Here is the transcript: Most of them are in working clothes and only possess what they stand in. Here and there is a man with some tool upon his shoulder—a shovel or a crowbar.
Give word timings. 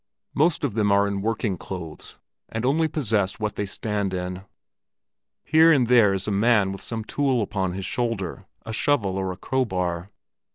Most 0.33 0.63
of 0.63 0.73
them 0.73 0.91
are 0.91 1.07
in 1.07 1.21
working 1.21 1.57
clothes 1.59 2.17
and 2.49 2.65
only 2.65 2.87
possess 2.87 3.39
what 3.39 3.53
they 3.55 3.67
stand 3.67 4.15
in. 4.15 4.45
Here 5.43 5.71
and 5.71 5.85
there 5.85 6.11
is 6.11 6.27
a 6.27 6.31
man 6.31 6.71
with 6.71 6.81
some 6.81 7.03
tool 7.03 7.43
upon 7.43 7.73
his 7.73 7.85
shoulder—a 7.85 8.73
shovel 8.73 9.15
or 9.15 9.31
a 9.31 9.37
crowbar. 9.37 10.09